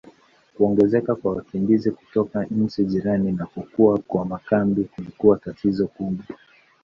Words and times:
Kuongezeka 0.57 1.15
kwa 1.15 1.31
wakimbizi 1.35 1.91
kutoka 1.91 2.45
nchi 2.45 2.85
jirani 2.85 3.31
na 3.31 3.45
kukua 3.45 3.97
kwa 3.97 4.25
makambi 4.25 4.83
kulikuwa 4.83 5.37
tatizo 5.37 5.87
kubwa. 5.87 6.25